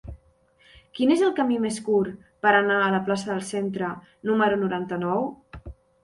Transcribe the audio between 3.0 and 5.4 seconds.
plaça del Centre número noranta-nou?